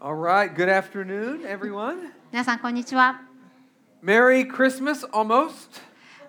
[0.00, 2.10] All right, good afternoon, everyone.
[2.32, 3.20] 皆さんこんにちは
[4.02, 5.80] Merry Christmas almost.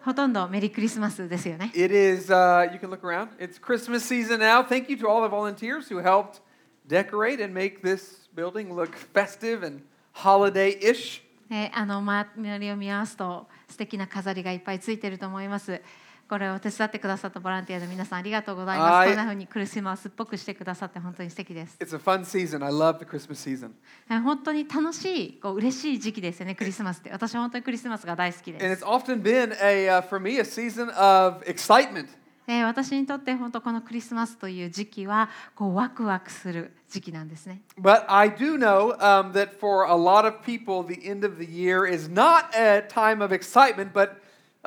[0.03, 3.29] ほとんどメリークリスマスですよね It is, uh, you can look around.
[3.39, 4.63] It's Christmas season now.
[4.63, 6.41] Thank you to all the volunteers who helped
[6.87, 9.81] decorate and make this building look festive and
[10.13, 11.21] holiday ish.
[11.49, 15.81] えーあの周りを見ますと素敵な飾りがいっぱいついてると思います
[16.28, 22.62] これを手伝ってくださったボランティアの皆さんありがとうございまはいすこんな風にクリスマスっぽくしてくださって本当に素敵です It's a fun season.
[22.64, 23.70] I love the Christmas season.
[24.10, 32.08] えー本当に楽しいこう嬉しい時期ですよねクリスマスって私は本当にクリスマスが大好きで And す it's often been, a, uh, for me, a season of excitement.
[32.46, 41.36] えー私にとって本当このクリスマスという時期はこうワクワクする時期なんですね But I do know um, that for a lot of people, the end of
[41.38, 44.12] the year is not a time of excitement, but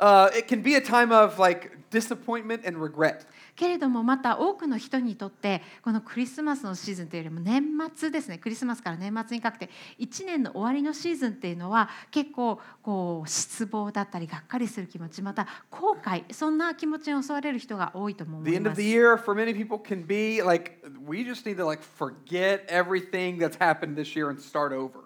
[0.02, 3.24] uh, it can be a time of like disappointment and regret.
[3.54, 7.62] けれどもまた多くの人にとってこのクリスマスのシーズンというよりも年
[7.94, 18.88] 末ですねクリスマスから年末にかけて1年の終わりのシーズンっていうのは結構こう失望だったりがっかりする気持ちまた後悔そんな気持ちに襲われる人が多いと思 The い end ま of す the。
[18.90, 23.96] year for many people can be like we just need to like forget everything that's happened
[23.96, 25.00] this year and start over.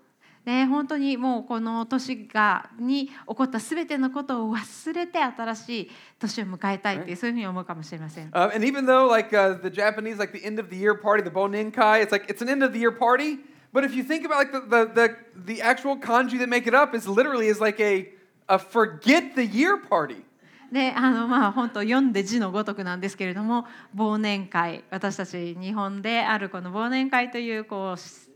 [0.47, 8.31] ね、本当にもうこの年がに起こったすべてのことを忘れて新しい年を迎えたいっていうそういうふうに思うかもしれません。
[8.31, 11.31] Uh, and even though like uh, the Japanese like the end of the year party, the
[11.31, 13.41] Boninkai, it's like it's an end of the year party.
[13.73, 15.17] But if you think about like the, the, the,
[15.57, 18.09] the actual kanji that make it up is literally is like a,
[18.49, 20.23] a forget the year party.
[20.71, 23.67] であのまあ本当読んで字のごとくなんですけれども
[23.97, 28.27] 忘年会私たち日本であるこの忘年会というこうし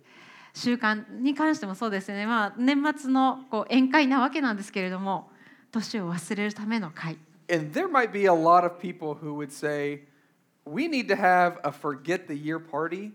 [0.55, 5.31] 習慣に関してもそうですね、まあ、年末のこう宴会なわけなんですけれども
[5.71, 7.19] 年を忘れるための会
[7.53, 10.03] And there might be a lot of people who would say,
[10.65, 13.11] we need to have a forget the year party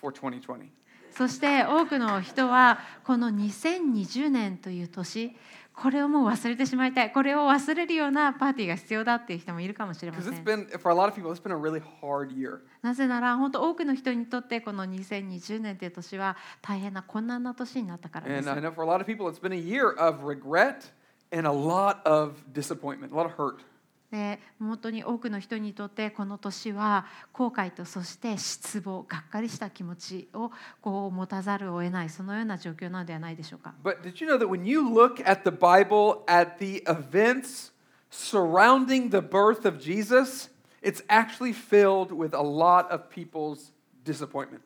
[0.00, 0.70] for 2020.
[1.12, 5.34] そして多くの人はこの2020年という年
[5.80, 7.12] これをもう忘れてしまいたい。
[7.12, 10.32] これを忘れるようなパーティーが必要だっていう人もいるかもしれません。
[12.82, 18.48] なぜなら、本当多くの人にとってこの2020年という年は大変な困難な年になったからです。
[19.04, 19.30] People,
[20.24, 20.92] regret,
[24.10, 33.74] で本当に多くの人にとってこの年は後悔とそして失望がっかりした気持ちをこう持たざるを得ないそのような状況なのではないでしょうか。
[33.84, 37.72] But did you know that when you look at the Bible, at the events
[38.10, 40.50] surrounding the birth of Jesus,
[40.82, 43.72] it's actually filled with a lot of people's
[44.04, 44.62] disappointment.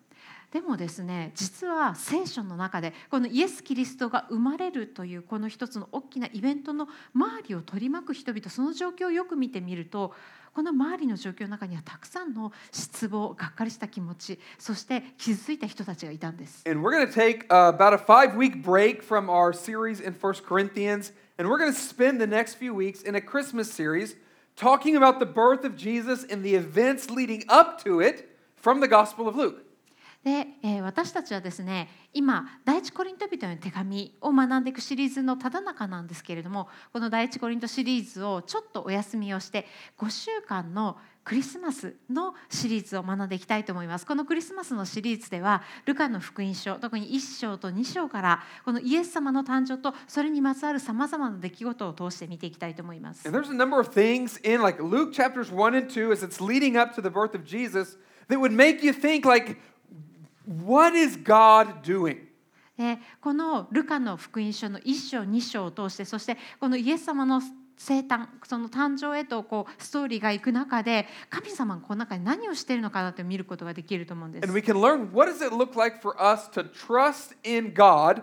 [0.53, 10.13] でもですね実は聖書の中でこのイエス・キリストが生まれるというこの一つの大きなイベントの周りを取り巻く人々その状況をよく見てみると
[10.55, 16.69] この周りの状況の中にはたくさんの失望がっかりした気持ちそして傷ついた人たちがいたんです。
[16.69, 21.15] And we're going to take about a five week break from our series in First Corinthians,
[21.39, 24.17] and we're going to spend the next few weeks in a Christmas series
[24.55, 28.89] talking about the birth of Jesus and the events leading up to it from the
[28.89, 29.72] Gospel of Luke.
[30.25, 39.67] で、えー私たちはですね今第一コリント人への手紙を学んでいくシリーズのただ中なんですけれどもこの第一コリントシリーズをちょっとお休みをして
[39.99, 44.05] 5週間のクリスマスのシリーズを学んでいきたいと思います。
[44.05, 53.29] このクリスマスのシリーズではルカの福音書特に1章と2章からこのイエス様の誕生とそれにまつわるさまざまな出来事を通して見ていきたいと思います。
[53.29, 56.81] And there's a number of things in like Luke chapters 1 and 2 as it's leading
[56.81, 59.57] up to the birth of Jesus that would make you think like
[60.47, 62.19] what is God doing?
[62.77, 67.43] でこのルカの福音書の1章2章を通してそしてこのイエス様の
[67.77, 74.55] 生誕その誕生へとこうストーリーがいく中で神様がこの中で何をしているのかなって見ることができると思うんです And。
[74.55, 78.23] we can learn what does it look like for us to trust in God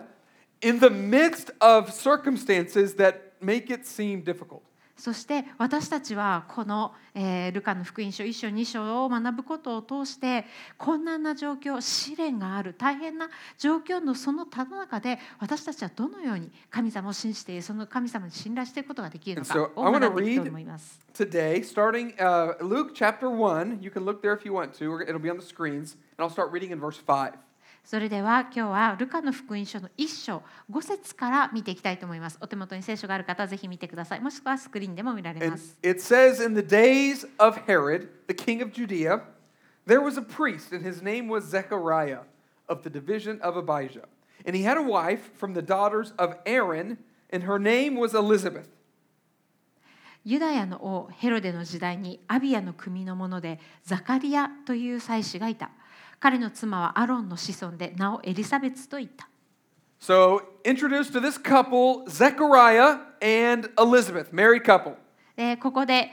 [0.62, 4.62] in the midst of circumstances that make it seem difficult.
[5.00, 10.44] そして私たちはこの、えー、ルカの福音書一章二章を学ぶことを通して
[10.76, 21.00] 困難な状況試練がある大変な状況のそのただ中で私たちはどのように神様を信じてその神様に信頼していくことができるのかを学んでいきたいと思います。
[21.14, 21.24] So、
[27.24, 27.49] 日
[27.84, 32.38] それでは今日はルカの福音書の1章5節から見ていきたいと思います。
[32.40, 34.20] お手元に聖書がある方はぜひ見てください。
[34.20, 35.76] もしくはスクリーンでも見られます。
[35.82, 39.22] it says, In the days of Herod, the king of Judea,
[39.86, 42.20] there was a priest, and his name was Zechariah
[42.68, 44.06] of the division of Abijah.
[44.46, 46.98] And he had a wife from the daughters of Aaron,
[47.30, 48.68] and her name was Elizabeth.
[50.24, 55.70] ユダヤの王ヘロデの時代にアビアの組の者でザカリアという祭司がいた。
[56.20, 59.28] 彼の妻はアロンの子孫で名をエリザベツと言った。
[59.98, 64.96] So, introduced to this couple, Zechariah and Elizabeth, married couple.
[65.36, 66.10] でここで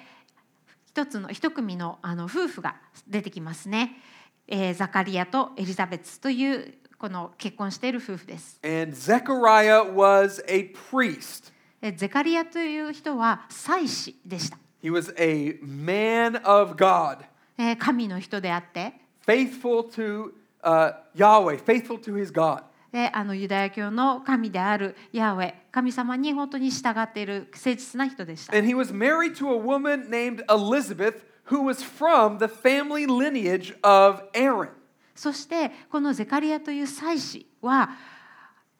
[0.88, 2.78] 一つの一組のあの夫婦が
[3.08, 4.02] 出てきますね、
[4.48, 8.60] えーザカリアとエリザベツというこの結婚している夫婦です。
[8.64, 11.52] And Zechariah was a priest.
[11.82, 14.58] でゼカリアという人は祭司でした。
[14.82, 17.26] He was a man of God,
[17.58, 20.33] えー神の人であって、faithful to
[20.63, 22.63] uh, Yahweh, faithful to his God.
[22.93, 28.57] であのユダヤ教の神であるヤーウェ神様に本当に従っている誠実な人でした。
[28.57, 33.75] And he was married to a woman named Elizabeth, who was from the family lineage
[33.83, 34.69] of Aaron.
[35.15, 37.91] そしてこのゼカリアという祭司は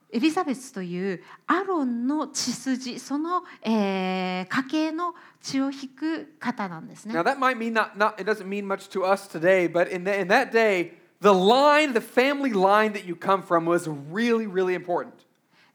[0.10, 7.24] エリザベスというアロンの血筋その、えー家系の血を引く方なんですね Now,。
[7.24, 10.28] that might mean not, not, it doesn't mean much to us today, but in, the, in
[10.30, 15.14] that day, the line, the family line that you come from was really, really important.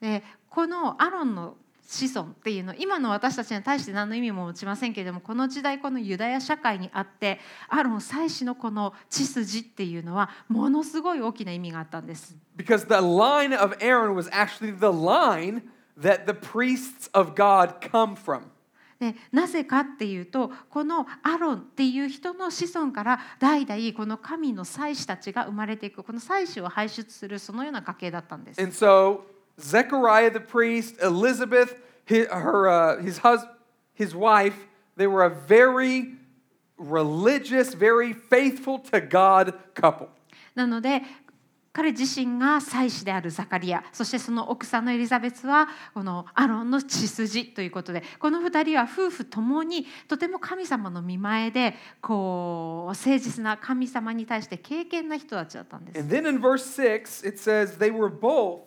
[0.00, 1.56] でこのアロンの
[1.92, 12.34] 子孫っていうの今の私たちに対して何の意味も持ちませんけれどもこの時代このユダヤ社会にあってアロン祭司のこの血筋っていうのはものすごい大きな意味があったんです。
[12.56, 15.62] Because the line of Aaron was actually the line
[16.00, 18.42] that the priests of God come from.
[18.98, 28.62] でなぜかっていうとこのアロンっていう人の子孫から代々この神の祭司たちが生まれていくこの祭司を輩出するそのような家系だったんです。
[28.62, 29.22] And so
[29.59, 31.75] Zechariah the priest, Elizabeth,
[32.05, 33.45] his, her, uh, his, hus-
[33.93, 36.13] his wife, they were a very
[36.77, 40.09] religious, very faithful to God couple.
[40.55, 41.03] なので
[41.71, 55.99] 彼自身が祭司であるザカリアそしてその奥さんのエリザベスはこのアロンの血筋ということでこの2人は夫婦ともにとても神様の見前でこう誠実な神様に対して敬虔な人たちだったんです。
[55.99, 58.61] And then in verse 6, it says, They were both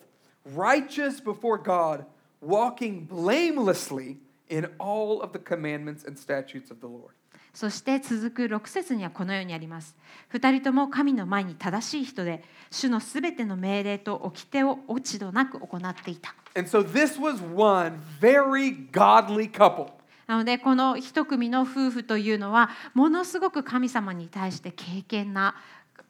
[0.46, 2.06] righteous before God,
[2.42, 4.18] walking blamelessly
[4.50, 7.14] in all of the commandments and statutes of the Lord.
[7.54, 9.96] そして続く6節にはこのようにあります。
[10.34, 16.36] 2人とも神の前に正しい人で主のすべての命令と掟を落ち度なく行っていた。
[16.58, 19.88] And so this was one very godly couple.
[20.28, 25.56] なのでこの一組の夫婦というのはものすごく神様に対して敬虔な、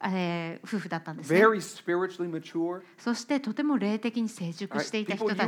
[0.02, 1.32] えー、夫婦だったんです、
[2.98, 5.46] そしてとても霊的に成熟していたした。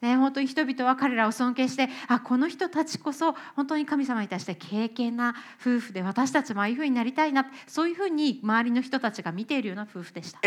[0.00, 7.46] ね、本当に人々は彼らを尊敬してあこの人たちこそ本当に神様に対して敬虔な夫婦で私たちもああいうふうになりたいな。
[7.66, 10.38] そういうふうに周りの人たちが見ているような夫婦でした。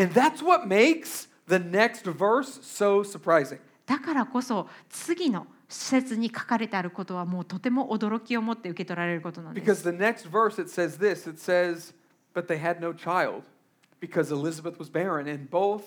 [3.85, 11.93] だからこそ次の施設に書かれてあることはもうとても驚きを持って受け取られることなんです Because the next verse it says this it says,
[12.33, 13.43] But they had no child
[13.99, 15.83] because Elizabeth was barren, and both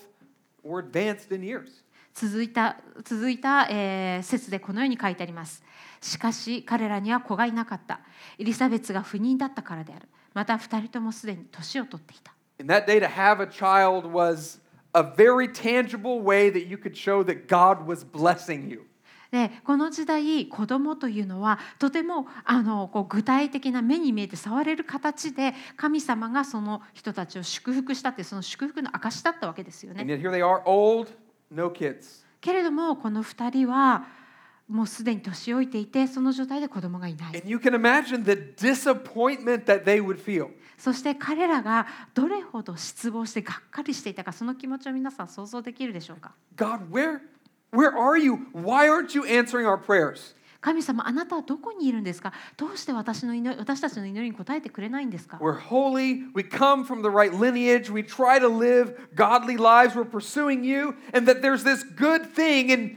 [0.62, 1.82] were advanced in years.
[2.14, 5.62] 続いた続いた、えー説でこのように書いてあります
[6.00, 8.00] しかし彼らには子がいなかった
[8.38, 14.58] エリザベツが不妊だったからであるまた2人ともすでに年を取っていた In that day, to have a child was
[14.96, 18.86] a very tangible way that you could show that God was blessing you.
[19.30, 30.14] でこの時代子供というのはとてもあのこう具体的な目に見えて触れる形で神様がその人たちを祝福したってその祝福の証だったわけですよ And ね。
[30.14, 31.10] yet here they are, old,
[31.50, 32.24] no kids.
[32.40, 34.06] けれどもこの2人は
[34.68, 37.32] もうすでに年老いていてその状態で子供がいない
[40.78, 47.20] そして彼らがどれほど失望してがっかりしていたかその気持ちを皆さん想像できるでしょうか God, where,
[47.72, 48.34] where are you?
[48.52, 50.36] Why aren't you answering our prayers?
[50.60, 56.24] 神様あなたはどこにいるんですかどうして私の祈り私たちの祈りに応えてくれないんですか We're holy.
[56.34, 57.88] We come from the right lineage.
[57.88, 59.94] We try to live godly lives.
[59.94, 60.96] We're pursuing you.
[61.12, 62.72] And that there's this good thing.
[62.72, 62.96] And,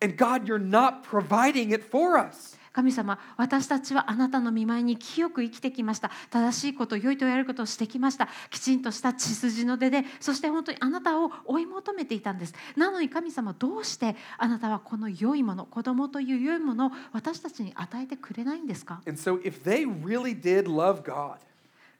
[0.00, 2.56] and God, you're not providing it for us.
[2.72, 6.10] 神様私たちはあなたの見舞いに清く生きてきました。
[6.30, 8.28] 正しいこと良いとやることをしてきました。
[8.48, 12.54] きちんとした血筋の出でそして本当にあなたを追い求めていたんです。
[12.76, 21.38] なのに神様どうしてあなたはこの良いもの子供という良いものを私たちに与えてくれないんですか？And so, if they really did love God,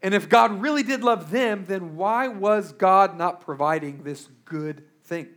[0.02, 4.84] and if God really did love them, then why was God not providing this good
[5.08, 5.28] thing?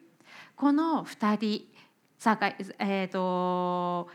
[0.56, 1.74] この2人
[2.80, 4.08] えー、と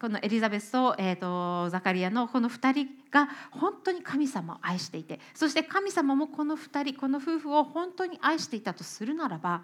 [0.00, 9.62] このエリザベスと,、えー、とザカリアのこの2人が本当に神様を愛していてそして神様もこの2人この夫婦を本当に愛していたとするならば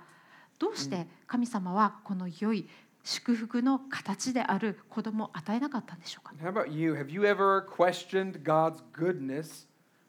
[0.58, 2.68] どうして神様はこの良い
[3.02, 6.94] 祝福の形である子供を与えなかったんでしょうか？How about you?
[6.94, 9.66] Have you ever questioned God's goodness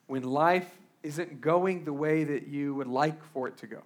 [0.08, 0.68] when life
[1.04, 3.82] isn't going the way that you would like for it to go?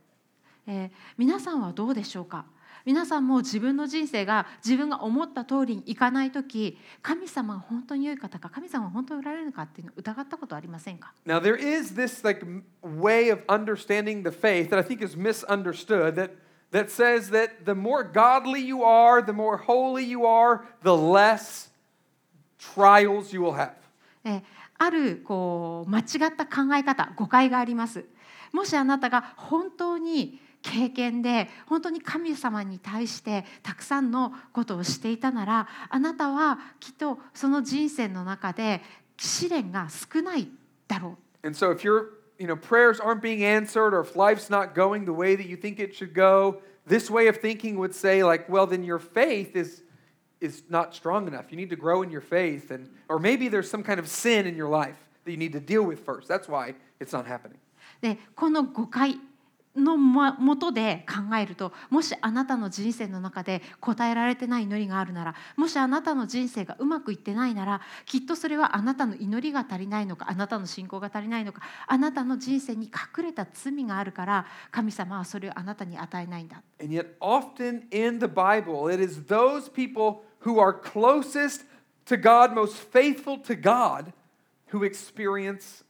[0.67, 2.45] えー皆さんはどうでしょうか？
[2.85, 12.45] 皆さんも自分の人生が自分が思った通りにいかない時神様が本当に良い方か神様が本当におられるのかっていうのを疑ったことはありませんか Now, there is this like
[12.81, 16.31] way of understanding the faith that I think is misunderstood that,
[16.71, 21.69] that says that the more godly you are, the more holy you are, the less
[22.57, 23.73] trials you will have.
[24.23, 24.41] えー
[24.79, 26.05] あるこう間違っ
[26.35, 28.05] た考え方誤解があります
[28.53, 38.81] もしあなたが本当に経験で本当に神様に対してたくさんのことをしていたならあなたはきっとその人生の中で
[39.17, 40.49] 試練が少ない
[40.87, 45.05] だろう And so if your you know prayers aren't being answered or if life's not going
[45.05, 48.49] the way that you think it should go, this way of thinking would say like,
[48.49, 49.83] well then your faith is
[50.41, 51.51] is not strong enough.
[51.51, 54.47] You need to grow in your faith and or maybe there's some kind of sin
[54.47, 56.27] in your life that you need to deal with first.
[56.27, 57.59] That's why it's not happening.
[58.01, 59.19] でこの誤解
[59.79, 81.65] のもとで考えるともしあなたの人生の中で答えられてない祈りがあるならもしあなたの人生がうまくいってないならきっとそれはあなたの祈りが足りないのかあなたの信仰が足りないのかあなたの人生に隠れた罪があるから神様はそれをあなたに与えないんだ And yet often in the Bible it is those people who are closest
[82.09, 84.13] to God, most faithful to God,
[84.67, 85.83] who experience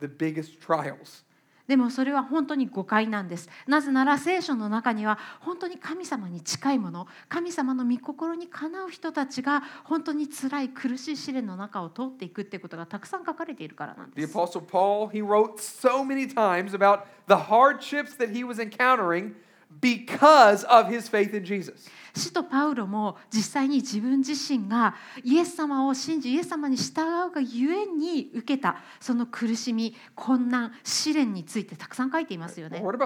[0.00, 1.22] the biggest trials.
[1.66, 18.58] でもそれは本当に誤解なんですなぜなら聖書の中には本当に神様に近いもの神様の御心にかなう人たちが本当に辛い苦しい試練の中を通っていくってことがたくさん書かれているからなんです The Apostle Paul, he wrote so many times about the hardships that he was
[18.58, 19.34] encountering
[19.80, 21.88] because of his faith in Jesus.
[22.14, 24.94] 使徒パウロも実際に自分自身が
[25.24, 32.80] イエス様を信じイエス様に従うがゆえに受けたその苦しみ困難試練についてたくさん書いていますよね。
[32.82, 32.98] What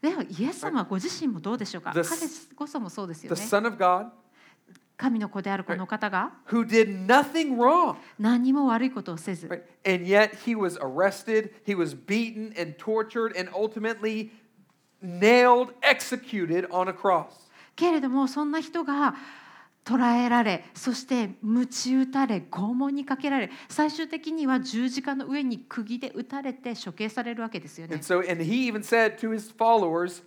[0.00, 2.20] でイエス様ご自身もどうでしょうか？The, 彼
[2.54, 3.36] こそもそうですよね。
[3.36, 4.10] The son of God?
[4.96, 6.34] 神の子であるこの方が
[8.18, 9.48] 何も悪いことをせず。
[9.48, 9.64] Right.
[12.06, 14.30] Beaten, tortured, ultimately
[15.02, 17.43] nailed, executed on a cross.
[17.76, 19.14] けれどもそんな人が
[19.84, 28.04] 捕らえられそして鞭打たれ拷問にかけられ最終的には十字架の上に釘で打たれて処刑されるわけですよね And。
[28.04, 30.22] so, and he even said to his followers,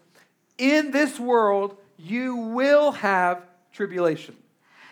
[0.60, 3.40] In this world, you will have
[3.74, 4.34] tribulation.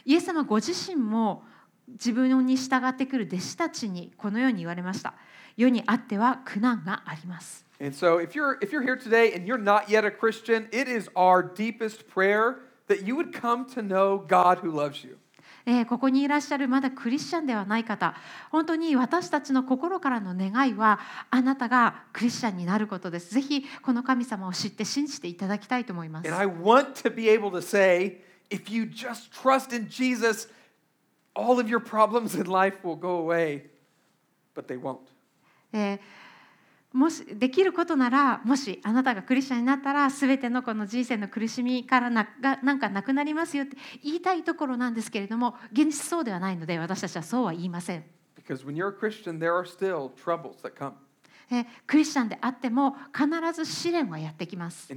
[0.04, 1.44] イエス様ご自身も
[1.88, 5.14] 自分に従ってくる弟子たちにこのように言われました。
[5.58, 7.65] 世にあっては苦難があります。
[7.81, 11.09] And so, if you're if you're here today and you're not yet a Christian, it is
[11.17, 15.17] our deepest prayer that you would come to know God who loves you.
[15.67, 18.15] えーここにいらっしゃるまだクリスチャンではない方
[18.51, 20.99] 本当に私たちの心からの願いは
[21.31, 30.49] あなたがクリスチャンになることですぜひこの神様を知って信じていただきたいと思います And I want to be able to say, if you just trust in Jesus,
[31.35, 33.67] all of your problems in life will go away,
[34.55, 35.01] but they won't.
[35.73, 36.01] えー
[36.96, 48.06] もしできることならもしあなたがクリスチャンになったらすべてのこの人生の苦しみからな,がなんかなくなりますよって言いたいところなんですけれども現実そうではないので私たちはそうは言いません。
[51.86, 54.88] クリスチャンであっても必ず試練はやってきます。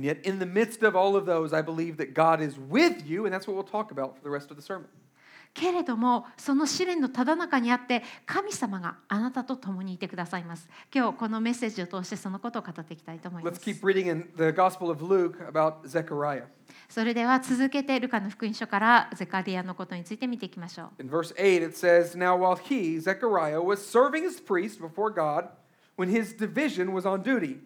[5.59, 10.69] けれどもその試練のただ中にあって神様があなたと共にいてくださいます。
[10.95, 13.61] 今日このメッセージを通してそのことを語っていきたいと思いま Let's す。
[13.61, 16.45] keep reading in the Gospel of Luke about Zechariah.
[16.89, 21.03] それでは続けてルカの福音書からゼカリアのことについて見ていきましょう。
[21.03, 25.49] In verse 8, it says, Now while he, Zechariah, was serving as priest before God,
[25.97, 27.59] when his division was on duty,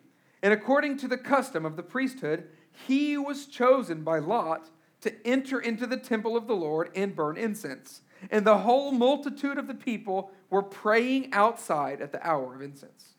[0.43, 2.45] and according to the custom of the priesthood,
[2.89, 4.71] he was chosen by Lot
[5.03, 8.03] to enter into the temple of the Lord and burn incense.
[8.31, 13.13] And the whole multitude of the people were praying outside at the hour of incense.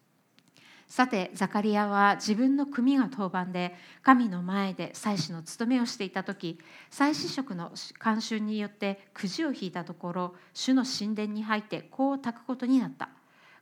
[0.88, 3.74] さてザカリアは自分の組が当番で
[4.04, 6.60] 神の前で祭司の務めをしていた時
[6.92, 13.10] 祭司職の慣習によってくじを引いたところ主の神殿に入って香を焚くことになった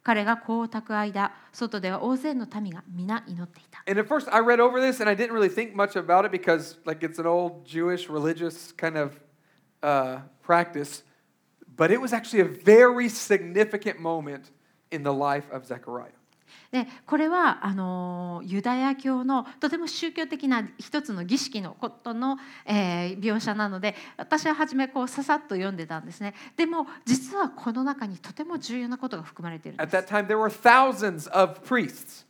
[0.03, 6.25] 彼が香を焚く間外では大勢の民が皆祈っていた And at first, I read over this and I didn't really think much about
[6.25, 9.21] it because, like, it's an old Jewish religious kind of
[9.83, 11.03] uh, practice.
[11.77, 14.51] But it was actually a very significant moment
[14.91, 16.11] in the life of Zechariah.
[16.72, 32.26] でこれはあのユダヤ教のとても宗教的な一つの儀式のことの、えー描写なので私は初めこうささっと読んでたんですねでも実はこの中にとても重要なことが含まれているんです that time, there were thousands of priests.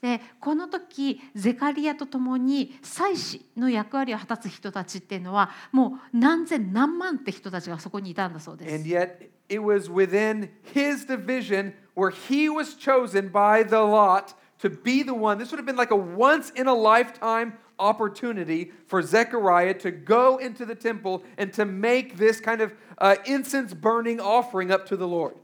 [0.00, 8.88] でこの時ゼカリアと共に祭司の役割を果たす人たちっていうのはもう何千何万って人たちがそこにいたんだそうで And す。
[8.88, 15.13] yet, it was within his division where he was chosen by the lot to be the
[15.13, 15.37] one.
[15.37, 20.37] This would have been like a once in a lifetime opportunity for Zechariah to go
[20.37, 24.97] into the temple and to make this kind of uh, incense burning offering up to
[24.97, 25.35] the Lord.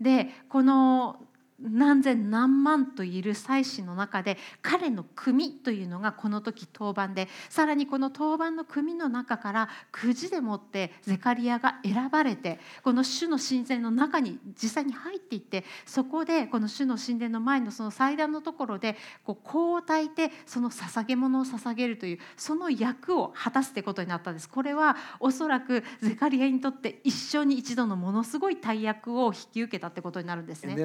[0.00, 1.16] でこの
[1.61, 24.49] 何千何万といる祭司の中で彼の組というのがこの時当番でさらにこの当番の組の中からくじでもってゼカリアが選ばれてこの主の神殿の中に実際に入っていってそこでこの主の神殿の前のその祭壇のところでこう香を焚いてその捧げ物を捧げるというその役を果たすってことになったんです。
[24.49, 30.75] これはおそらくゼカリアにとって一生に一度のものすごい大役を引き受けたってことになるんですね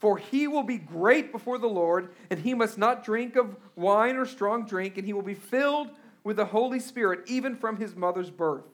[0.00, 4.16] for he will be great before the Lord, and he must not drink of wine
[4.16, 5.90] or strong drink, and he will be filled
[6.24, 8.64] with the Holy Spirit even from his mother's birth.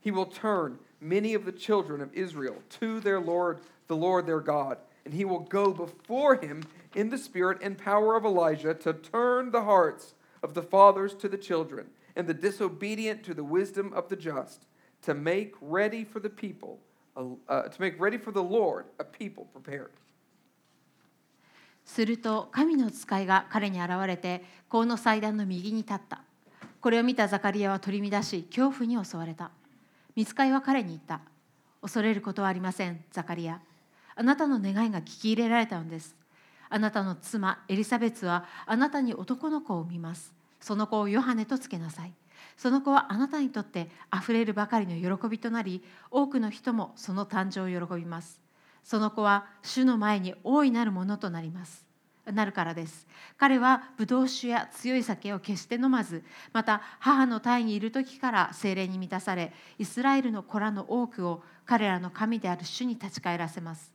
[0.00, 4.40] He will turn many of the children of Israel to their Lord, the Lord their
[4.40, 6.62] God, and he will go before him
[6.94, 11.28] in the spirit and power of Elijah to turn the hearts of the fathers to
[11.28, 14.64] the children, and the disobedient to the wisdom of the just,
[15.02, 16.80] to make ready for the people,
[17.16, 19.92] uh, to make ready for the Lord a people prepared.
[21.90, 26.22] すると神の使いが彼に現れてこの祭壇の右に立った。
[26.80, 29.50] これを見たザカリアは取り乱し恐怖に襲われた。
[30.14, 31.20] 見つかいは彼に言った。
[31.82, 33.60] 恐れることはありません、ザカリア。
[34.14, 36.14] あなたの願いが聞き入れられたのです。
[36.68, 40.32] あなたの妻エリザベツはあなたに男の子を産みます。
[40.60, 42.12] その子をヨハネとつけなさい。
[42.56, 48.38] その子はあなたにとってあふれるばかりの喜びとなり、多くの人もその誕生を喜びます。
[48.84, 51.90] その子は主の前に大いなるものとなります。
[52.26, 53.06] なるからです。
[53.38, 63.92] 彼はブドウ酒や強い酒を決して飲まず、また母の胎にいる時から精霊に満たされ、イスラエルの子らの多くを彼らの神である主に立ち返らせます。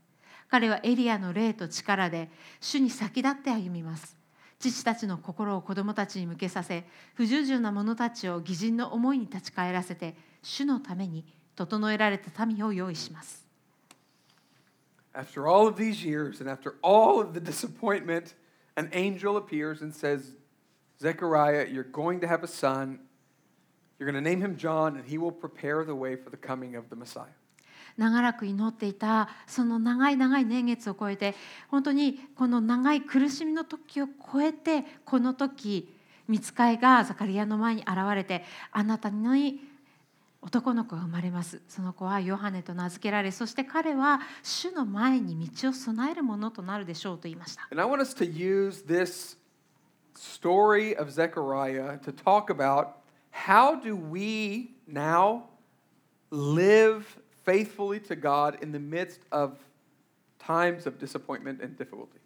[0.49, 4.17] 彼はエリアの霊と力で主に先立って歩みます。
[4.59, 13.44] 父たちの心を子供たちに向けさせ、不従順な者たちを義人の思いに立ち返らせて、主のために整えられた民を用意します。
[15.14, 18.34] After all of these years and after all of the disappointment,
[18.76, 20.32] an angel appears and says,
[21.00, 23.00] Zechariah, you're going to have a son.
[23.98, 26.76] You're going to name him John, and he will prepare the way for the coming
[26.76, 27.34] of the Messiah.
[27.98, 31.34] 長らく祈っていたその長い長い年月を超えて
[31.68, 35.92] 本当にこの長い苦しみの時を超えてこの時
[36.28, 39.60] 見つかいがザカリアの前に現れてあなたに
[40.45, 49.38] 男の子が生まれますその子はヨハネと名付けられそして彼は主の前に道を備えるものとなるでしょうと言いました And I want us to use this
[50.15, 52.89] story of Zechariah to talk about
[53.31, 55.45] how do we now
[56.29, 59.58] live faithfully to God in the midst of
[60.38, 62.19] times of disappointment and difficulty.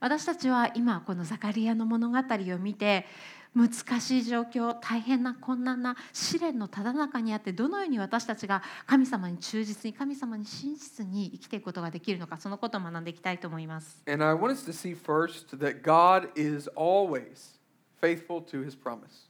[0.00, 3.06] 私たちは今このザカリアの物語を見て
[3.54, 14.02] 難しい状況大変な困難な試練のただ中にあってどのように私たちが神様に忠実に神様に真実に生きていくことができるのかそのことを学んでいきたいと思います。
[14.08, 17.54] And I want us to see first that God is always
[18.02, 19.28] faithful to his promise.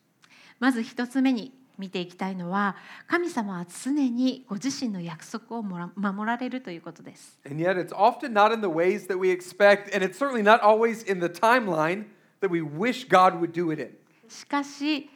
[0.59, 7.39] まず一つ目に見ていきたいのは神様は常にご自身の約束を守られるということです。
[7.45, 11.03] And yet it's often not in the ways that we expect, and it's certainly not always
[11.07, 12.07] in the timeline
[12.41, 14.04] that we wish God would do it in.
[14.29, 15.11] しかし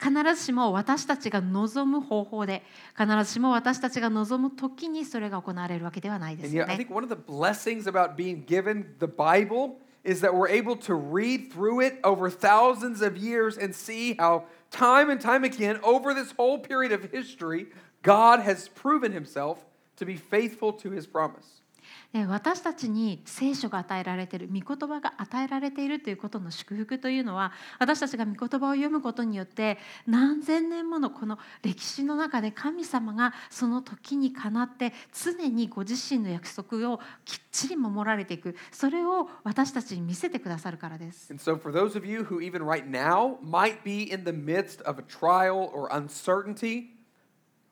[0.00, 2.62] 必ずしも私たちが望む方法で
[2.98, 6.76] 必ずしも私たちが望む時にそれが行われるわけではないですよ yet, I。
[6.76, 11.50] think one of the blessings about being given the Bible is that we're able to read
[11.50, 16.32] through it over thousands of years and see how, time and time again, over this
[16.32, 17.66] whole period of history,
[18.02, 19.64] God has proven himself
[19.96, 21.62] to be faithful to his promise.
[22.22, 41.32] 私たちに聖書が与えられている御言葉が与えられているということの祝福というのは私たちが御言葉を読むことによって何千年ものこの歴史の中で神様がその時にかなって常にご自身の約束をきっちり守られていくそれを私たちに見せてくださるからです。
[41.32, 45.00] And so, for those of you who, even right now, might be in the midst of
[45.00, 46.90] a trial or uncertainty,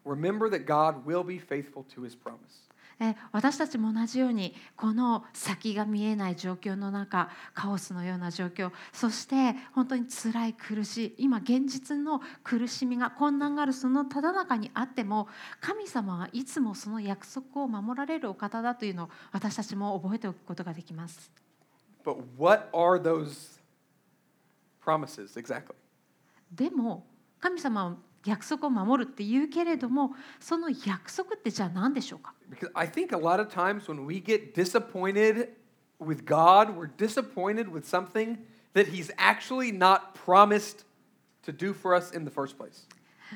[0.04, 2.71] remember that God will be faithful to his promise.
[3.00, 15.28] えー私たちも同じようにこの先が見えない状況の中カオスのような状況そして本当に辛い苦しい今現実の苦しみが困難があるそのただ中にあっても
[15.60, 21.30] 神様はいつもその約束を守られるお方だというのを私たちも覚えておくことができます。
[22.04, 23.60] But what are those
[24.84, 25.74] promises exactly?
[26.50, 27.06] でも
[27.40, 35.48] 神様は約束を守るって言うけれどもその約束ってじゃあ何でしょうか Because I think a lot of times when we get disappointed
[35.98, 38.38] with God, we're disappointed with something
[38.74, 40.84] that He's actually not promised
[41.44, 42.86] to do for us in the first place.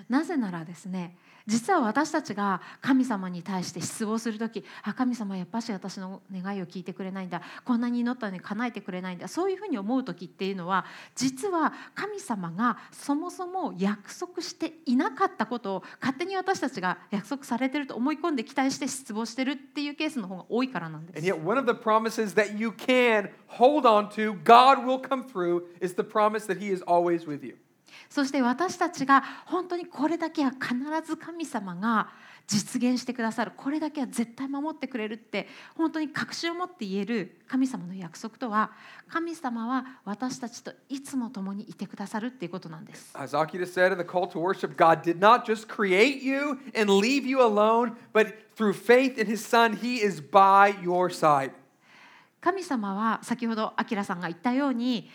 [0.08, 1.16] なぜならですね
[1.46, 21.26] 実は私たちが神様に対して失望する時あ神様やっぱし私の願いを聞いてくれないんだこんなに祈ったのに叶えてくれないんだそういうふうに思う時っていうのは実は神様がそもそも約束していなかったことを勝手に私たちが約束されてると思い込んで期待して失望してるっていうケースの方が多いからなんです And。
[21.26, 25.94] yet, one of the promises that you can hold on to, God will come through, is
[25.94, 27.56] the promise that He is always with you.
[28.08, 30.74] そして私たちが本当にこれだけは必
[31.06, 32.08] ず神様が
[32.46, 38.70] 実現してくださるこれだけは絶対守ってくれるって本当に確信を持って言える神様の約束とは
[39.08, 43.16] 神様は私たちといつも共にいてくださるっていうことなんです。
[43.18, 47.26] As Akita said in the call to worship, God did not just create you and leave
[47.26, 51.50] you alone, but through faith in His Son, He is by your side.
[52.40, 55.10] 神様は先ほどアキラさんが言ったように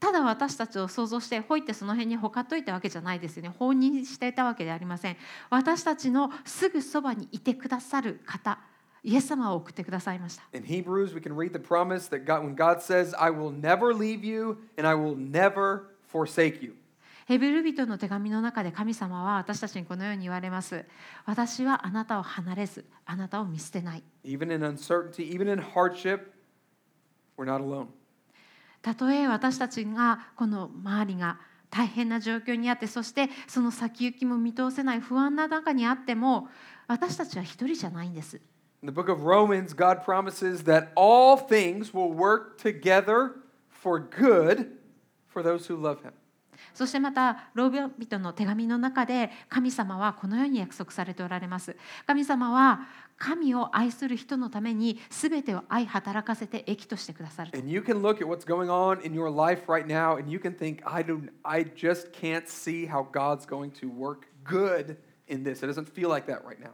[0.00, 5.16] ただ私たちを想像してほいってその辺にほかっといたわけじゃないですよね放任していたわけではありません
[5.50, 8.58] 私たちのすぐそばにいてくださる方
[9.02, 13.94] イエス様を送ってくださいました In Hebrews, we can read the promise that God, when God says, I will never
[13.94, 16.74] leave you and I will never forsake you.
[17.26, 20.84] ヘブル人の手紙の中で神様は私たちにこのように言われます
[21.24, 26.32] 私はあなたを離れずあなたを見捨てない Even in uncertainty, even in hardship,
[27.38, 27.88] we're not alone.
[28.84, 31.38] たとえ私たちがこの周りが
[31.70, 36.48] 大変な状況にあってそしてその先行きも見通せない不安な中にあっても
[36.86, 38.40] 私たちは一人じゃないんです
[38.82, 43.36] In the book of Romans, God promises that all things will work together
[43.70, 44.66] for good
[45.32, 46.12] for those who love Him.
[46.74, 52.80] そしてまたローマ人の手紙の中で神様はこのように約束されておられます神様は
[53.16, 60.38] 神を愛する人のために全てを愛働かせて益としてくださる And you can look at what's going on in your life right now and you
[60.38, 64.96] can think, I, don't, I just can't see how God's going to work good
[65.28, 65.62] in this.
[65.62, 66.72] It doesn't feel like that right now.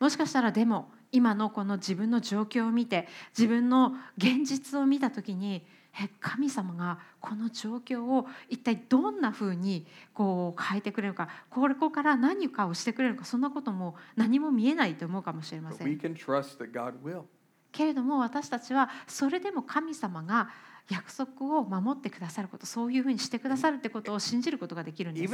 [0.00, 5.62] もしかしたらでも今のこの自分の状況を見て自分の現実を見た時にえ
[6.20, 15.98] 神様がこの状況を一体どんなふうにこう変えてくれるのかここから何かをしてくれるのかそんなことも何も見えないと思うかもしれません.
[17.70, 20.50] けれども私たちはそれでも神様が
[20.90, 25.30] 約束を守ってくださることそういうふうにしてくださるってことを信じることができるんです。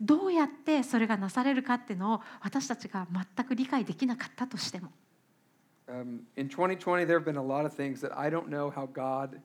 [0.00, 4.90] どうやってそれがなされるかっていうのを私たちが全く理解できなかったとしても
[5.89, 8.85] um, in 2020, there have been a lot of things that I don't know how
[8.85, 9.41] God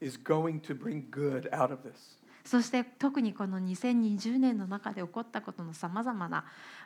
[0.00, 2.16] is going to bring good out of this.
[2.44, 6.44] そして特にこの2020年の中で起こったことのさまざまな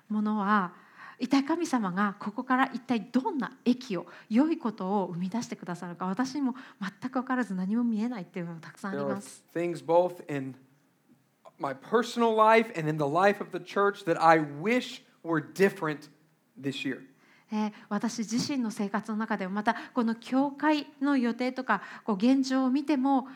[0.08, 0.72] ものは
[1.18, 9.44] 一体神様がここから一体どんな益を良いことを生み出してくださるか私にも全く分からず何も見えないっていうのがたくさんあり There are ます。
[9.54, 10.56] things both in
[11.58, 16.10] my personal life and in the life of the church that I wish were different
[16.60, 17.02] this year.
[17.51, 23.27] えー私自身の生活の中でもまたこの教会の予定とかこう現状を見ても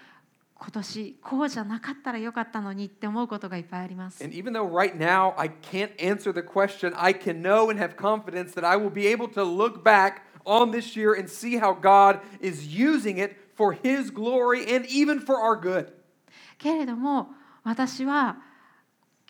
[0.56, 4.23] 今年こうじゃなかったらよかったのにって思うことがいっぱいあります。
[4.23, 8.54] And even though right now I can't answer the question, I can know and have confidence
[8.54, 12.19] that I will be able to look back on this year and see how God
[12.39, 15.91] is using it for His glory and even for our good.
[16.58, 17.30] けれども
[17.63, 18.38] 私は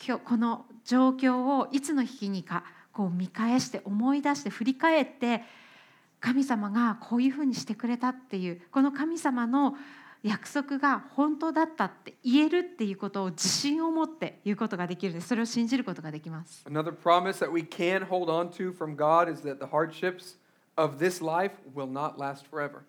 [0.06, 5.43] 今日この状況をいつの日にかこう見返して思い出して振り返って
[6.19, 9.75] 神様がこういうふうにしてくれたっていうこの神様の
[10.23, 16.63] 約束が本当だったって言えるっていうことを自信を持って言うことができるそれを信じることができます。
[16.65, 20.38] Another promise that we can hold on to from God is that the hardships
[20.77, 22.84] of this life will not last forever.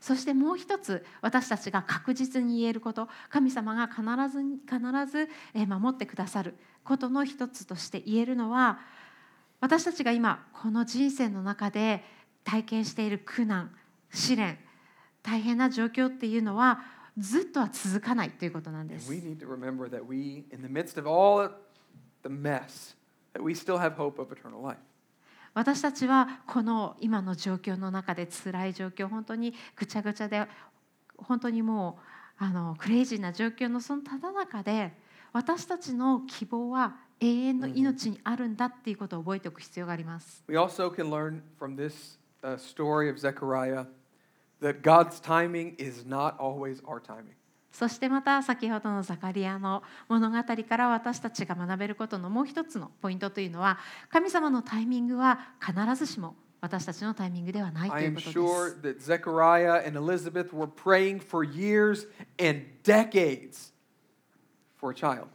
[0.00, 3.08] そしてもう一つ私たちが確実に言えること。
[3.30, 8.80] 神様が必ず必ずえー守ってくださることの一つとして言えるのは
[9.60, 12.04] 私たちが今この人生の中で
[12.44, 13.74] 体験している苦難
[14.12, 14.58] 試練
[15.22, 16.80] 大変な状況っていうのは
[17.18, 19.10] ずっとは続かないということなんです。
[25.54, 30.46] 私たちはこの今の状況の中で辛い状況本当にぐちゃぐちゃで
[31.16, 31.98] 本当にも
[32.40, 34.92] うあのクレイジーな状況のそのただ中で
[35.32, 40.44] 私たちの希望は永遠の命にあるんだっていうことを覚えておく必要があります。
[40.48, 43.86] We also can learn from this uh, story of Zechariah
[44.60, 47.36] that God's timing is not always our timing.
[47.72, 58.80] そしてまた先ほどのザカリアの物語から私たちが学べることのもう一つのポイントというのは神様のタイミングは必ずしも私たちのタイミングではないと I いう am ことです sure。
[58.80, 62.06] that Zechariah and Elizabeth were praying for years
[62.38, 63.72] and decades
[64.80, 65.26] for a child.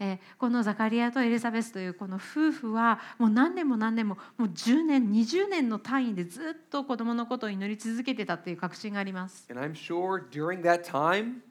[0.00, 9.46] えーこのザカリアとエリザベスというこの夫婦はもう何年も何年ももう10年20年の単位でずっと子供のことを祈り続けてたという確信があります。
[9.50, 11.42] And I'm sure during that time,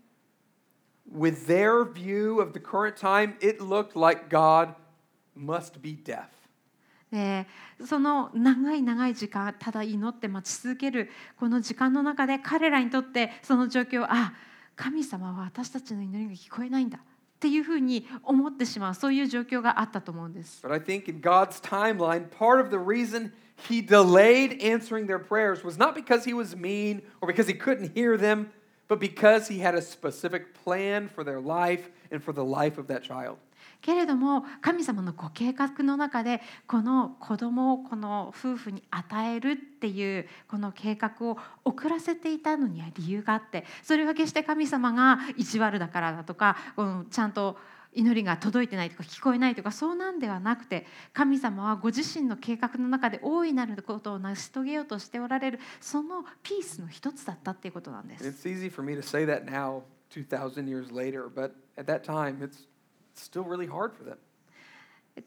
[1.16, 4.74] with their view of the current time, it looked like God
[5.38, 6.26] must be deaf.
[7.12, 7.48] で
[7.86, 14.34] その長い長い時間ただ祈って待ち続けるこの時間の中で彼らにとってその状況あ
[14.76, 17.00] 神様は私たちの祈りが聞こえないんだ
[17.39, 20.65] っていうふうに思ってしまうそういう状況があったと思うんです。
[20.67, 23.33] But I think in God's timeline, part of the reason
[23.69, 27.95] he delayed answering their prayers was not because he was mean or because he couldn't
[27.95, 28.51] hear them,
[28.89, 32.87] but because he had a specific plan for their life and for the life of
[32.89, 33.39] that child.
[33.82, 47.58] けれども神様のご計画の中でこの子供をこの夫婦に与えるっていうこの計画を遅らせていたのには理由があってそれは決して神様が意地悪だからだとかうんちゃんと
[47.94, 58.24] 祈りが届いてないとか聞こえないとかそうなんではなくて神様はご自身の計画の中で大いなることを成し遂げようとしておられるそのピースの一つだったっていうことなんです。
[58.24, 62.68] it's easy for me to say that now, 2,000 years later, but at that time, it's
[63.19, 64.19] still really hard for them.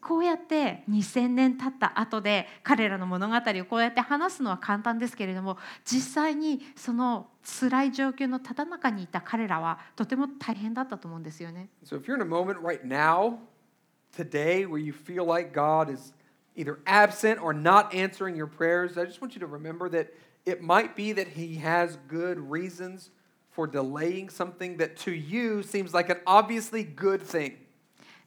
[0.02, 11.70] こうやって2000年経った後で彼らの物語をこうやって話すのは簡単ですけれども実際にその辛い状況のただ中にいた彼らはとても大変だったと思うんですよね。
[11.86, 13.38] So if you're in a moment right now,
[14.14, 16.12] today, where you feel like God is
[16.54, 20.12] either absent or not answering your prayers, I just want you to remember that
[20.44, 23.10] it might be that He has good reasons
[23.50, 27.56] for delaying something that to you seems like an obviously good thing.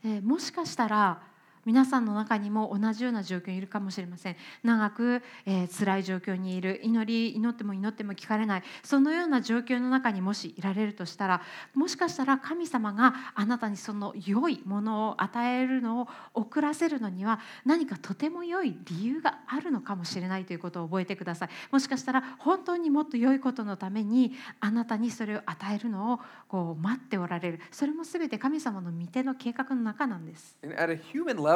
[0.05, 1.21] えーもしかしたら
[1.67, 4.37] 皆さんの中にも同じような状況にいるかもしれません。
[4.63, 6.81] 長く、えー辛い状況にいる。
[6.85, 8.63] 祈り祈っても祈っても聞かれない。
[8.85, 11.43] そのような状況の中にもしいられるとしたら
[11.75, 21.49] もしかしたら神様があなたにその良いものを与えるのを遅らせるのには何かとても良い理由があるのかもしれないということを覚えてください。
[21.73, 27.61] もしかしたら本当にもっと良いことのためにあなたにそれを与えるのをこう待っておられる。
[27.73, 30.57] それも全て神様の御手の計画の中なんです。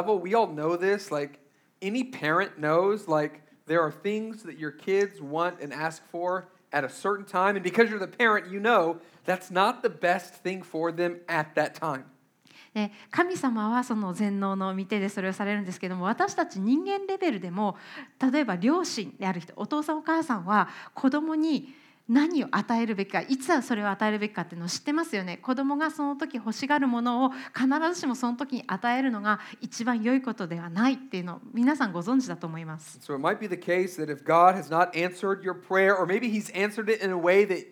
[0.00, 1.10] level, we all know this.
[1.10, 1.38] Like
[1.82, 6.84] any parent knows, like there are things that your kids want and ask for at
[6.84, 7.56] a certain time.
[7.56, 11.54] And because you're the parent, you know that's not the best thing for them at
[11.54, 12.04] that time.
[12.74, 17.76] で神様はその全能の御手でそれをされるんですけども私たち人間レベルでも
[18.30, 21.72] 例えば両親である人お父さんお母さんは子供に
[22.07, 35.95] 何を与えるべきかいつはそれを与えるべきかっていうのを知ってますよね子供がその時欲しがるものを必ずしもその時に与えるのが一番良いことではないっていうのを皆さんご存知だと思います So it might be the case that if God has not answered your prayer,
[35.95, 37.65] or maybe He's answered it in a way that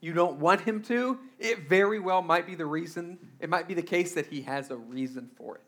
[0.00, 3.74] you don't want Him to, it very well might be the reason, it might be
[3.74, 5.62] the case that He has a reason for it.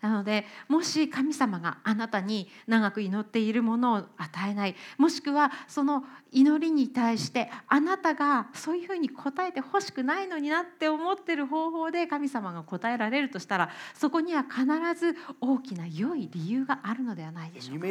[0.00, 14.64] なのでもし神様があなたに長く祈っているものを与えないもしくはその祈りに対してあなたがそういうふうに答えてほしくないのになって思ってる方法で神様が答えられるとしたらそこには必
[14.98, 17.86] ず大きな良い理由があるのではないでしょうか.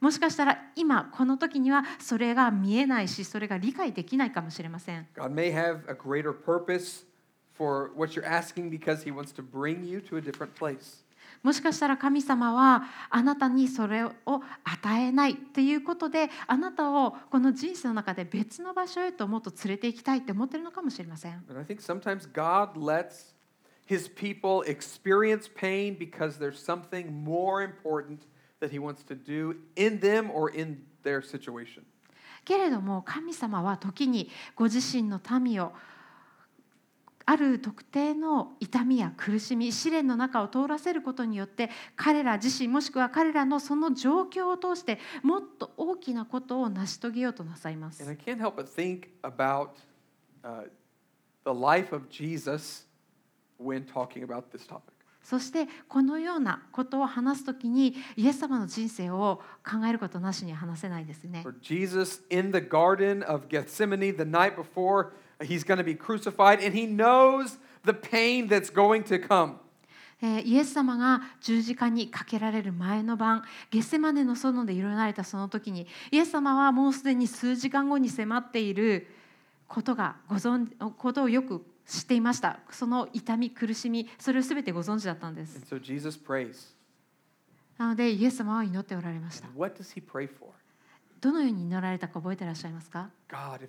[0.00, 7.06] もしかしたら今この時にはそれが見えないしそれが理解できないかもしれません God may have a greater purpose
[7.56, 11.02] for what you're asking because he wants to bring you to a different place.
[11.42, 14.42] もしかしたら神様はあなたにそれを与
[15.00, 21.44] えないということであなたをこの人生の中で別の場所へともっと連れて行きたいって思ってるのかもしれません。
[32.44, 35.72] けれども神様は時にご自身の民を
[37.28, 48.16] ある特定の痛みや苦しみ試練の中を通らせることによって彼ら自身もしくは彼らのその状況を通してもっと大きなことを成し遂げようとなさいま And す I。
[48.16, 49.70] can't help but think about
[50.44, 50.68] uh,
[51.44, 52.86] the life of Jesus
[53.58, 54.96] when talking about this topic.
[55.24, 61.42] そしてこのようなことを話すときにイエス様の人生を考えることなしに話せないですね。
[61.42, 65.08] For Jesus in the Garden of Gethsemane the night before
[65.40, 69.60] he's going to be crucified, and he knows the pain that's going to come.
[70.22, 79.08] えーイエス様が十字架にかけられる前の晩ゲッセマネの園で揺られたその時にイエス様はもうすでに数時間後に迫っている
[79.68, 86.76] ことがご存ことをよく知っていましたその痛み苦しみそれを全てご存知だったんです so.
[87.76, 90.50] なのでイエス様は祈っておられました And what does he pray for?
[91.20, 93.68] どのように祈られたか覚えてらっしゃいますか？God,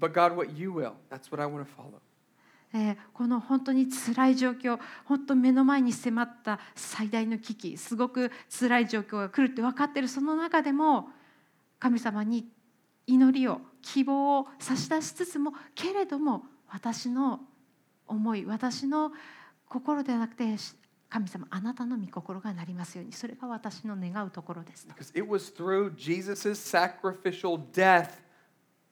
[0.00, 0.94] but God, what you will?
[1.10, 2.00] That's what I want to follow.
[2.72, 11.08] えーこの本当に辛い状況本当目の前に迫った最大の危機すごく辛い状況が来るって分かっているその中でも
[11.80, 12.46] 神様に
[13.08, 17.40] 祈りを希望を差し出しつつもけれども私の
[18.06, 19.12] 思い私の
[19.68, 20.44] 心ではなくて
[21.08, 28.10] 神様あなたの御心がなりますようにそれが私の願うところですと Because it was through Jesus' sacrificial death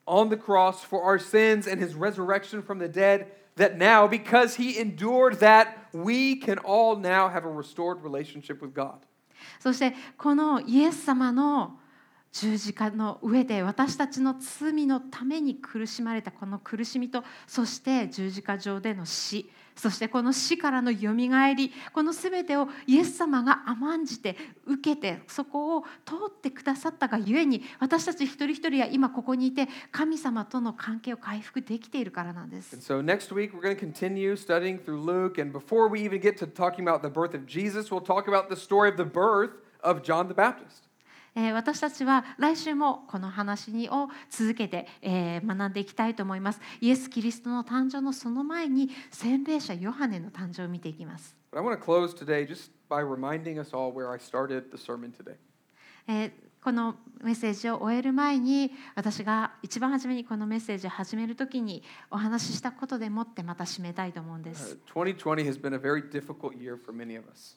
[0.09, 4.57] on the cross for our sins and his resurrection from the dead that now, because
[4.57, 9.05] he endured that, we can all now have a restored relationship with God.
[9.61, 11.79] そしてこのイエス様の
[12.33, 24.37] 十字架の上で私たちの罪のために苦しまれたこの苦しみとそして十字架上での死そしてこの死からのよみがえりこの全てをイエス様が甘んじて
[24.67, 32.77] 受けてそこを通ってくださったがゆえに私たち一人一人は今ここにいて神様との関係を回復できているからなんです。
[32.89, 35.39] so next week, we're going to continue studying through Luke.
[35.39, 38.49] And before we even get to talking about the birth of Jesus, we'll talk about
[38.49, 39.51] the story of the birth
[39.83, 40.88] of John the Baptist.
[41.35, 46.61] えー私たちは来週もこの話にを続けて、えー学んでいきたいと思います。
[46.81, 51.37] イエス・キリストの誕生のその前に洗礼者ヨハネの誕生を見ていきます。
[51.53, 55.37] I want to close today just by reminding us all where I started the sermon today.
[56.07, 64.79] えーこのメッセージを終える前に私が一番初めにこのメッセージを始める時にお話ししたことでもってまた締めたいと思うんで Uh, す。
[64.93, 67.57] 2020 has been a very difficult year for many of us.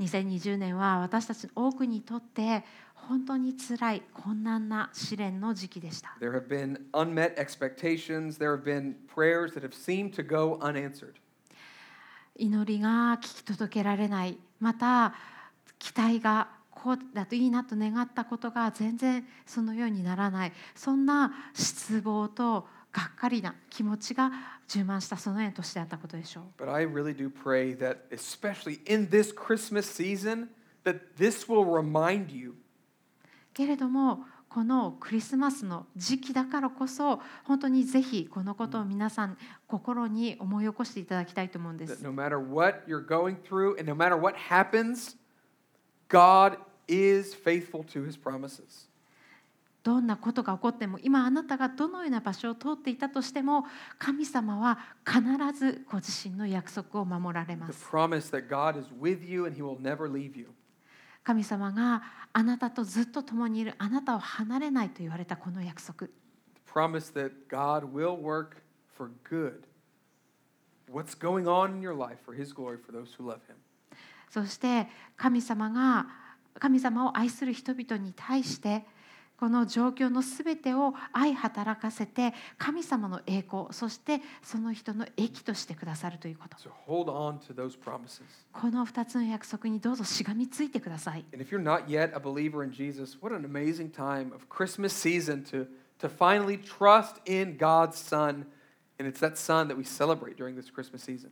[0.00, 6.16] 2020年は私たち多くにとって本当につらい困難な試練の時期でした。
[6.20, 8.38] There have been unmet expectations.
[8.38, 11.14] There have been prayers that have seemed to go unanswered.
[12.38, 15.14] 祈りが聞き届けられないまた
[15.78, 24.30] 期待がこうだといいなと願ったことが全然そのようにならないそんな失望とがっかりな気持ちが
[24.66, 26.62] 充満したそのような年であったことでしょう。
[26.62, 30.48] But I really do pray that, especially in this Christmas season,
[30.84, 32.54] that this will remind you
[33.52, 42.02] けれどもこのクリスマスの時期だからこそ本当にぜひこのことを皆さん心に思い起こしていただきたいと思うんで that す。
[42.02, 45.16] no matter what you're going through and no matter what happens,
[46.08, 46.56] God
[46.88, 48.88] is faithful to his promises.
[49.86, 53.66] どんなことが起こっても今あなたがどのような場所を通っていたとしても
[54.00, 55.22] 神様は必
[55.56, 60.48] ずご自身の約束を守られま The す promise that God is with you and he will never leave you.
[61.22, 66.08] 神様があなたとずっと共にいるあなたを離れないと言われたこの約束
[66.66, 68.56] promise that God will work
[68.92, 69.60] for good.
[70.90, 73.54] What's going on in your life for his glory for those who love him.
[74.30, 76.08] そして神様が
[76.58, 78.84] 神様を愛する人々に対して
[79.38, 88.22] この状況のすべてを愛働かせて神様の栄光そしてその人の益としてくださるということ So hold on to those promises.
[88.52, 94.48] この2つの約束にどうぞしがみついてください And if you're not yet a believer in Jesus, what an amazing time of
[94.48, 95.66] Christmas season to,
[96.00, 98.46] to finally trust in God's Son.
[98.98, 101.30] And it's that Son that we celebrate during this Christmas season.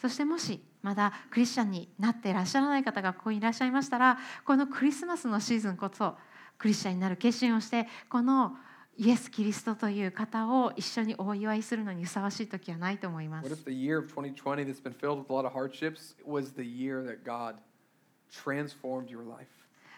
[0.00, 6.16] そしてもしまだクリスチャンになっていらっしゃらない方がここにいらっしゃいましたらこのクリスマスのシーズンこそ
[6.60, 8.54] クリスチャンになる決心をしてこの
[8.98, 13.48] イエス・キリストという方を一緒にお祝いするのにふさわしい時はないと思います。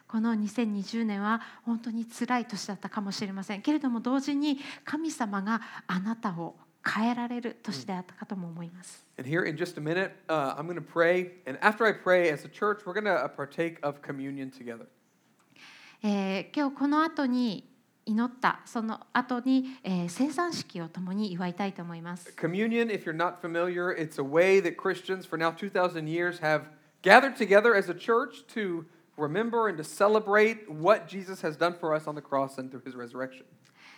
[0.06, 3.62] この2020年は本当に辛い年だったかもしれません。
[3.62, 6.54] けれども同時に神様があなたを
[6.86, 9.04] 変えられる年であったかとも思います。
[16.03, 17.69] えー今日この後に
[18.05, 22.33] 祈ったその後に、えー生産式を共に祝いたいと思います。
[22.35, 26.63] Communion, if you're not familiar, it's a way that Christians for now 2,000 years have
[27.01, 28.85] gathered together as a church to
[29.17, 32.83] remember and to celebrate what Jesus has done for us on the cross and through
[32.85, 33.45] his resurrection.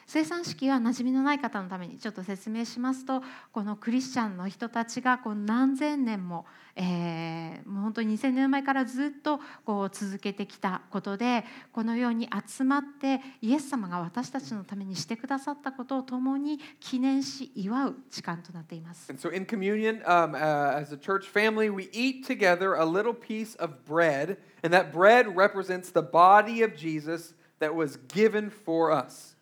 [0.07, 6.47] 生産式は馴染みのない方のためにちょっと説明しますとこのクリスチャンの人たちがこう何千年も,、
[6.77, 19.11] えーもう本当に2000年前からずっとこう続けてきたことでこのように集まってイエス様が私たちのためにしてくださったことを共に記念し祝う時間となっています。
[19.11, 23.57] And so in communion, um, uh, as a church family, we eat together a little piece
[23.57, 29.34] of bread, and that bread represents the body of Jesus that was given for us.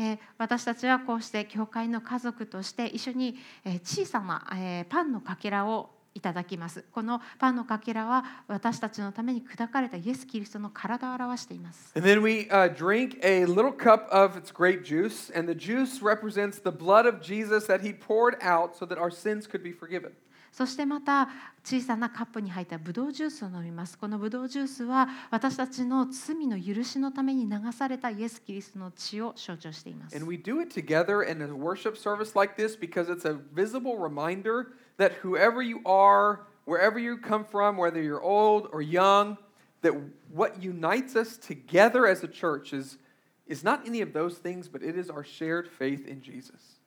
[0.00, 15.54] え私たちはこうして教会の家族として一緒にえ小さなえパンのかけらをいただきますこのパンのかけらは私たちのために砕かれたイエス・キリストの体を表しています And then we uh, drink a little cup of its grape juice, and the
[15.54, 19.62] juice represents the blood of Jesus that he poured out so that our sins could
[19.62, 20.12] be forgiven.
[20.52, 21.28] そしてまた
[21.64, 33.96] 小さなカップに入ったブドウジュースを飲みますこのブドウジュースは私たちの罪の許しのために流されたイエス・キリストの血を象徴しています And we do it together in a worship service like this because it's a visible
[33.96, 39.38] reminder that whoever you are, wherever you come from, whether you're old or young,
[39.82, 39.94] that
[40.32, 42.98] what unites us together as a church is,
[43.46, 46.79] is not any of those things, but it is our shared faith in Jesus.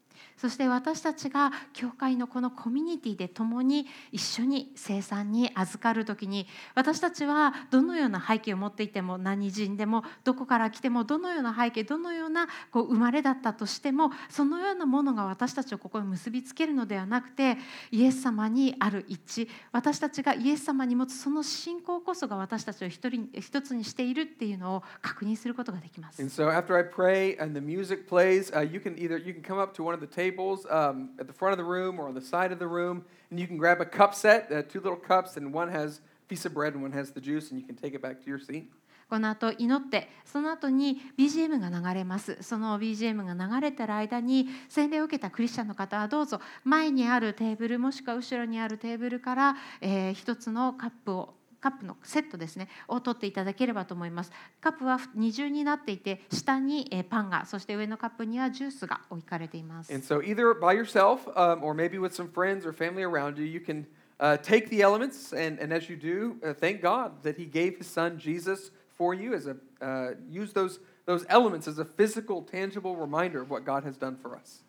[0.44, 17.56] そして私たちが教会のこのコミュニティで共に一緒に生産に預かる時に私たちはどのような背景を持っていても何人でもどこから来てもどのような背景どのようなこう生まれだったとしてもそのようなものが私たちをここに結びつけるのではなくて
[17.92, 26.22] イエス様にある一致私たちがイエス様に持つその信仰こそが私たちを一人一つにしているっていうのを確認することができます。
[26.22, 29.58] And so after I pray and the music plays, uh, you can either you can come
[29.58, 32.08] up to one of the tables tables um, at the front of the room or
[32.08, 34.80] on the side of the room, and you can grab a cup set, uh, two
[34.80, 37.60] little cups, and one has a piece of bread and one has the juice, and
[37.60, 38.70] you can take it back to your seat.
[39.10, 54.31] この後祈ってその後に BGM が流れますその BGM が流れてる間に洗礼を受けたクリスチャンの方はどうぞ前にあるテーブルもしくは後ろにあるテーブルから、えー一つのカップをカップのセットですねを取っていただければと思います
[54.61, 63.45] カップは二重になっていて下にえーパンがそして上のカップにはジュースが置かれています And so either by yourself um, or maybe with some friends or family around you,
[63.45, 63.87] you can
[64.21, 67.79] uh, take the elements, and, and as you do, uh, thank God that He gave
[67.79, 72.43] His Son Jesus for you as a uh, use those those elements as a physical,
[72.43, 74.63] tangible reminder of what God has done for us.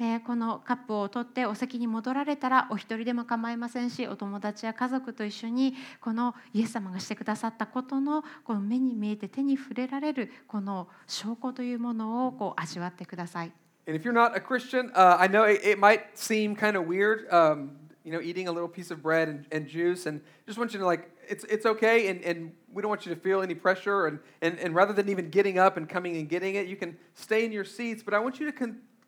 [0.00, 13.52] えこのカップを取ってお席に戻られたらお一人でも構いませんしお友達や家族と一緒にこのイエス様がしてくださったことのこの目に見えて手に触れられるこの証拠というものをこう味わってください。
[13.86, 17.28] And if you're not a Christian, uh, I know it, it might seem kind of weird,
[17.32, 17.72] um,
[18.04, 20.06] you know, eating a little piece of bread and, and juice.
[20.06, 22.08] And just want you to like, it's, it's okay.
[22.08, 24.06] And, and we don't want you to feel any pressure.
[24.06, 26.96] And, and, and rather than even getting up and coming and getting it, you can
[27.14, 28.02] stay in your seats.
[28.02, 28.52] But I want you to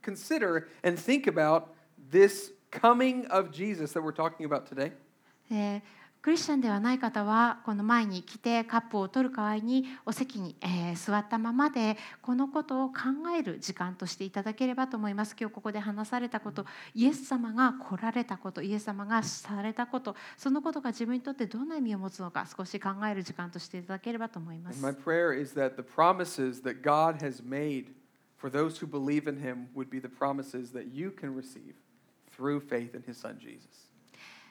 [0.02, 1.68] consider and think about
[2.10, 4.92] this coming of Jesus that we're talking about today?
[5.50, 5.82] えー
[6.22, 12.94] クリスチャンではない方はこの前に来てカップを取る代わりにお席に、えー座ったままでこのことを考
[13.36, 24.80] える時間としていただければと思います今日ここで話されたことイエス様が来られたことイエス様がされたことそのことが自分にとってどんな意味を持つのか少し考える時間としていただければと思います
[28.41, 29.69] my。prayer is that the promises that God has made for those who believe in him
[29.73, 31.75] would be the promises that you can receive
[32.35, 33.87] through faith in his son Jesus.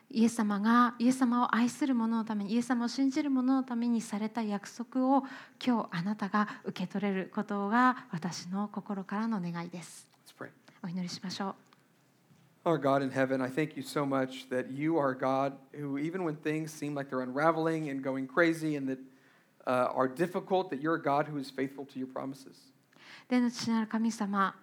[0.09, 5.25] イエス様がイエス様を愛する者のためにイエス様を信じる者のためにされた約束を
[5.64, 10.07] 今日あなたが受け取れることが私の心からの願いです。
[10.27, 10.51] Let's pray.
[10.85, 11.55] お祈りしましょう。
[12.69, 16.25] Our God in heaven, I thank you so much that you are God who, even
[16.25, 18.99] when things seem like they're unraveling and going crazy and that
[19.67, 22.59] uh, are difficult, that you're a God who is faithful to your promises.
[23.32, 24.54] 天の父なる神様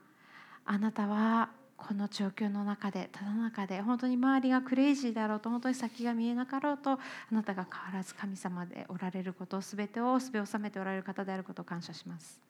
[0.67, 1.49] あなたは
[1.79, 6.99] この状況の中でただ中で本当に周りがクレイジーだろうと本当に先が見えなかろうとあ
[7.31, 12.43] なたが変わらず神様でおられることすべてをすべ収めておられる方であることを感謝します。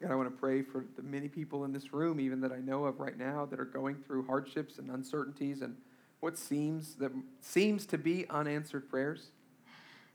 [0.00, 2.62] God, I want to pray for the many people in this room, even that I
[2.62, 5.76] know of right now, that are going through hardships and uncertainties and
[6.22, 7.10] what seems that
[7.42, 9.32] seems to be unanswered prayers.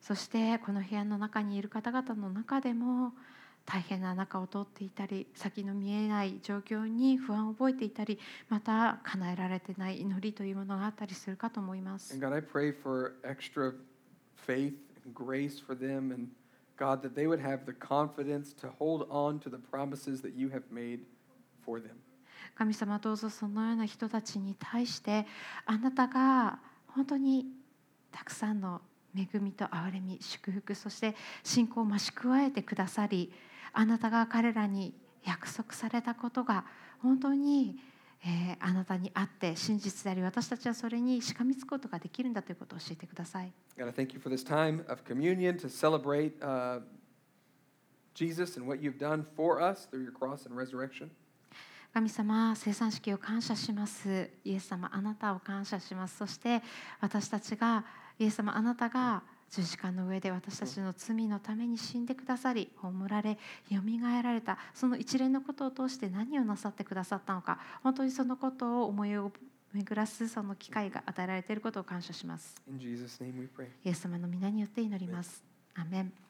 [0.01, 3.13] そしてこの部屋の中にいる方々の中でも
[3.66, 12.18] 大変な中を通っていたり先の見えない状況に不安を覚えていたりまた叶えられてない祈りというものがあったりするかと思います。
[12.20, 13.74] God, I pray for extra
[14.45, 14.74] faith
[15.05, 16.28] and grace for them, and
[16.78, 20.49] God, that they would have the confidence to hold on to the promises that you
[20.49, 20.99] have made
[21.66, 21.91] for them.
[22.55, 25.26] 神様どうぞそのような人たちに対して
[25.66, 27.47] あなたが本当に
[28.11, 28.82] たくさんの
[29.16, 33.32] 恵みと憐れみ祝福そして信仰を増し加えてくださり
[33.74, 34.93] あなたが彼らに
[35.26, 36.65] 約束されたことが
[37.01, 37.76] 本当に、
[38.26, 43.51] えーあなたにあって真実であり私たちはそれにしかみつくことができるんだということを教えてください。
[43.78, 46.80] God, I thank you for this time of communion to celebrate uh,
[48.13, 51.09] Jesus and what you've done for us through your cross and resurrection.
[51.93, 56.63] 神様生産式を感謝しますイエス様あなたを感謝しますそして
[57.01, 57.86] 私たちが
[58.17, 59.21] イエス様あなたが
[59.53, 63.37] 十字架の上で私たちの罪のために死んでくださり葬られ
[63.69, 64.57] よみがえられた。
[64.73, 67.59] その一連のことを通して何をなさってくださったのか。
[67.83, 69.31] 本当にそのことを思いを
[69.71, 72.55] 巡らすその機会が与えられていることを感謝します。
[72.67, 73.67] In Jesus' name we pray.
[73.85, 75.43] イエス様の皆によって祈ります。
[75.75, 76.22] アーメン